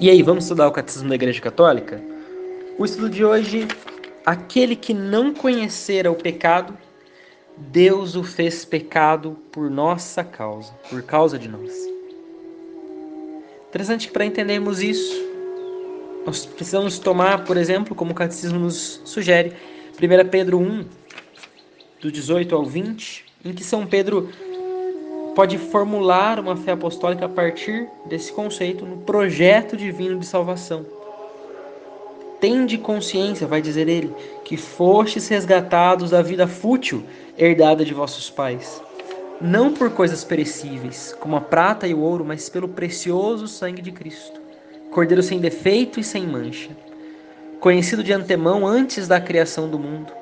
E 0.00 0.08
aí, 0.08 0.22
vamos 0.22 0.44
estudar 0.44 0.68
o 0.68 0.70
Catecismo 0.70 1.08
da 1.08 1.16
Igreja 1.16 1.40
Católica? 1.40 2.00
O 2.78 2.84
estudo 2.84 3.10
de 3.10 3.24
hoje, 3.24 3.66
aquele 4.24 4.76
que 4.76 4.94
não 4.94 5.34
conhecera 5.34 6.08
o 6.08 6.14
pecado, 6.14 6.78
Deus 7.56 8.14
o 8.14 8.22
fez 8.22 8.64
pecado 8.64 9.36
por 9.50 9.68
nossa 9.68 10.22
causa, 10.22 10.72
por 10.88 11.02
causa 11.02 11.36
de 11.36 11.48
nós. 11.48 11.72
Interessante 13.68 14.06
que 14.06 14.12
para 14.12 14.24
entendermos 14.24 14.80
isso, 14.80 15.20
nós 16.24 16.46
precisamos 16.46 17.00
tomar, 17.00 17.44
por 17.44 17.56
exemplo, 17.56 17.92
como 17.92 18.12
o 18.12 18.14
Catecismo 18.14 18.60
nos 18.60 19.02
sugere, 19.04 19.52
1 20.00 20.28
Pedro 20.28 20.60
1, 20.60 20.84
do 22.00 22.12
18 22.12 22.54
ao 22.54 22.64
20, 22.64 23.24
em 23.44 23.52
que 23.52 23.64
São 23.64 23.84
Pedro 23.84 24.30
pode 25.38 25.56
formular 25.56 26.40
uma 26.40 26.56
fé 26.56 26.72
apostólica 26.72 27.26
a 27.26 27.28
partir 27.28 27.88
desse 28.06 28.32
conceito 28.32 28.84
no 28.84 28.96
projeto 28.96 29.76
divino 29.76 30.18
de 30.18 30.26
salvação. 30.26 30.84
Tende 32.40 32.76
consciência, 32.76 33.46
vai 33.46 33.62
dizer 33.62 33.88
ele, 33.88 34.12
que 34.44 34.56
fostes 34.56 35.28
resgatados 35.28 36.10
da 36.10 36.22
vida 36.22 36.48
fútil 36.48 37.04
herdada 37.38 37.84
de 37.84 37.94
vossos 37.94 38.28
pais, 38.28 38.82
não 39.40 39.72
por 39.72 39.90
coisas 39.90 40.24
perecíveis, 40.24 41.14
como 41.20 41.36
a 41.36 41.40
prata 41.40 41.86
e 41.86 41.94
o 41.94 42.00
ouro, 42.00 42.24
mas 42.24 42.48
pelo 42.48 42.66
precioso 42.66 43.46
sangue 43.46 43.80
de 43.80 43.92
Cristo, 43.92 44.40
Cordeiro 44.90 45.22
sem 45.22 45.38
defeito 45.38 46.00
e 46.00 46.02
sem 46.02 46.26
mancha, 46.26 46.70
conhecido 47.60 48.02
de 48.02 48.12
antemão 48.12 48.66
antes 48.66 49.06
da 49.06 49.20
criação 49.20 49.70
do 49.70 49.78
mundo. 49.78 50.12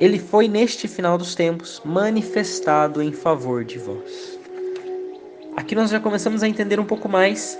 Ele 0.00 0.18
foi 0.18 0.48
neste 0.48 0.88
final 0.88 1.16
dos 1.16 1.36
tempos 1.36 1.80
manifestado 1.84 3.00
em 3.00 3.12
favor 3.12 3.64
de 3.64 3.78
vós. 3.78 4.35
Aqui 5.56 5.74
nós 5.74 5.88
já 5.88 5.98
começamos 5.98 6.42
a 6.42 6.48
entender 6.48 6.78
um 6.78 6.84
pouco 6.84 7.08
mais 7.08 7.58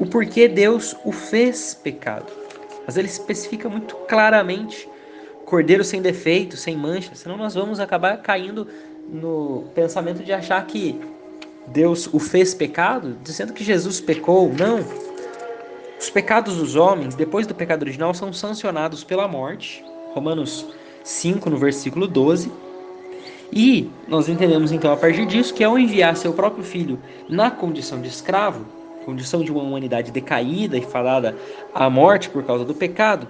o 0.00 0.06
porquê 0.06 0.48
Deus 0.48 0.96
o 1.04 1.12
fez 1.12 1.74
pecado. 1.74 2.32
Mas 2.86 2.96
ele 2.96 3.08
especifica 3.08 3.68
muito 3.68 3.94
claramente 4.08 4.88
cordeiro 5.44 5.84
sem 5.84 6.00
defeito, 6.00 6.56
sem 6.56 6.74
mancha, 6.74 7.14
senão 7.14 7.36
nós 7.36 7.54
vamos 7.54 7.78
acabar 7.78 8.16
caindo 8.22 8.66
no 9.06 9.64
pensamento 9.74 10.24
de 10.24 10.32
achar 10.32 10.66
que 10.66 10.98
Deus 11.66 12.08
o 12.10 12.18
fez 12.18 12.54
pecado, 12.54 13.18
dizendo 13.22 13.52
que 13.52 13.62
Jesus 13.62 14.00
pecou. 14.00 14.50
Não. 14.54 14.80
Os 16.00 16.08
pecados 16.08 16.56
dos 16.56 16.74
homens, 16.74 17.14
depois 17.14 17.46
do 17.46 17.54
pecado 17.54 17.82
original, 17.82 18.14
são 18.14 18.32
sancionados 18.32 19.04
pela 19.04 19.28
morte. 19.28 19.84
Romanos 20.14 20.66
5, 21.04 21.50
no 21.50 21.58
versículo 21.58 22.08
12 22.08 22.50
e 23.52 23.90
nós 24.08 24.30
entendemos 24.30 24.72
então 24.72 24.90
a 24.90 24.96
partir 24.96 25.26
disso 25.26 25.52
que 25.52 25.62
ao 25.62 25.78
enviar 25.78 26.16
seu 26.16 26.32
próprio 26.32 26.64
filho 26.64 26.98
na 27.28 27.50
condição 27.50 28.00
de 28.00 28.08
escravo, 28.08 28.64
condição 29.04 29.42
de 29.42 29.52
uma 29.52 29.62
humanidade 29.62 30.10
decaída 30.10 30.78
e 30.78 30.82
falada 30.82 31.36
à 31.74 31.90
morte 31.90 32.30
por 32.30 32.42
causa 32.44 32.64
do 32.64 32.74
pecado, 32.74 33.28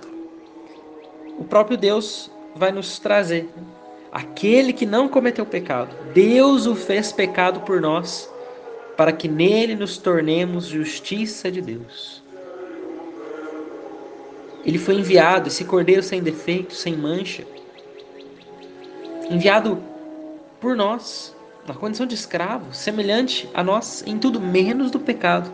o 1.36 1.44
próprio 1.44 1.76
Deus 1.76 2.30
vai 2.54 2.70
nos 2.70 3.00
trazer 3.00 3.48
aquele 4.12 4.72
que 4.72 4.86
não 4.86 5.08
cometeu 5.08 5.44
pecado. 5.44 5.96
Deus 6.14 6.66
o 6.66 6.76
fez 6.76 7.10
pecado 7.10 7.60
por 7.60 7.80
nós, 7.80 8.30
para 8.96 9.10
que 9.10 9.26
nele 9.26 9.74
nos 9.74 9.98
tornemos 9.98 10.66
justiça 10.66 11.50
de 11.50 11.60
Deus. 11.60 12.22
Ele 14.64 14.78
foi 14.78 14.94
enviado, 14.94 15.48
esse 15.48 15.64
cordeiro 15.64 16.02
sem 16.02 16.22
defeito, 16.22 16.74
sem 16.74 16.96
mancha, 16.96 17.44
enviado 19.28 19.82
por 20.62 20.76
nós, 20.76 21.36
na 21.66 21.74
condição 21.74 22.06
de 22.06 22.14
escravo, 22.14 22.72
semelhante 22.72 23.50
a 23.52 23.64
nós 23.64 24.04
em 24.06 24.16
tudo 24.16 24.40
menos 24.40 24.92
do 24.92 25.00
pecado. 25.00 25.50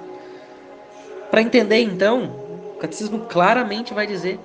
Para 1.30 1.40
entender 1.40 1.80
então, 1.80 2.24
o 2.74 2.78
catecismo 2.78 3.20
claramente 3.20 3.94
vai 3.94 4.06
dizer: 4.06 4.38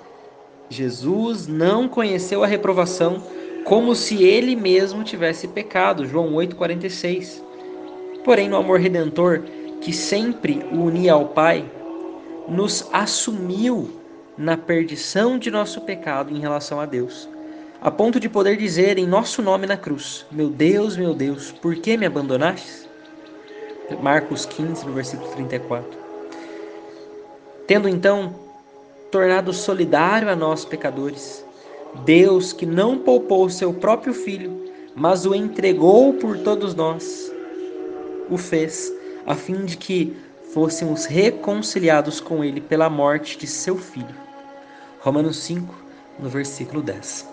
Jesus 0.70 1.48
não 1.48 1.90
conheceu 1.90 2.44
a 2.44 2.48
reprovação 2.48 3.22
como 3.66 3.94
se 3.94 4.24
ele 4.24 4.56
mesmo 4.56 5.04
tivesse 5.04 5.50
pecado, 5.50 6.08
João 6.08 6.34
8:46. 6.34 7.44
Porém, 8.24 8.48
no 8.48 8.56
amor 8.56 8.80
redentor 8.80 9.44
que 9.82 9.92
sempre 9.92 10.66
o 10.72 10.86
unia 10.86 11.12
ao 11.12 11.26
Pai, 11.28 11.70
nos 12.48 12.88
assumiu 12.94 14.00
na 14.38 14.56
perdição 14.56 15.38
de 15.38 15.52
nosso 15.52 15.82
pecado 15.82 16.34
em 16.34 16.40
relação 16.40 16.80
a 16.80 16.86
Deus 16.86 17.28
a 17.84 17.92
ponto 17.92 18.18
de 18.18 18.30
poder 18.30 18.56
dizer 18.56 18.98
em 18.98 19.06
nosso 19.06 19.42
nome 19.42 19.68
na 19.68 19.76
cruz: 19.76 20.26
Meu 20.32 20.50
Deus, 20.50 20.96
meu 20.96 21.14
Deus, 21.14 21.52
por 21.52 21.76
que 21.76 21.98
me 21.98 22.06
abandonaste? 22.06 22.88
Marcos 24.02 24.46
15, 24.46 24.86
no 24.86 24.94
versículo 24.94 25.30
34. 25.34 25.86
Tendo 27.68 27.90
então 27.90 28.34
tornado 29.12 29.52
solidário 29.52 30.30
a 30.30 30.36
nós 30.36 30.64
pecadores, 30.64 31.46
Deus 32.06 32.54
que 32.54 32.66
não 32.66 32.98
poupou 32.98 33.50
seu 33.50 33.74
próprio 33.74 34.14
filho, 34.14 34.72
mas 34.96 35.26
o 35.26 35.36
entregou 35.36 36.14
por 36.14 36.38
todos 36.40 36.74
nós, 36.74 37.30
o 38.30 38.38
fez 38.38 38.94
a 39.26 39.36
fim 39.36 39.66
de 39.66 39.76
que 39.76 40.16
fôssemos 40.54 41.06
reconciliados 41.06 42.22
com 42.22 42.46
ele 42.46 42.62
pela 42.62 42.90
morte 42.90 43.38
de 43.38 43.46
seu 43.46 43.78
filho. 43.78 44.16
Romanos 45.02 45.36
5, 45.40 45.76
no 46.18 46.30
versículo 46.30 46.82
10. 46.82 47.33